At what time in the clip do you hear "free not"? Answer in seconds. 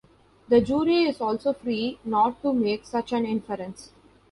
1.53-2.41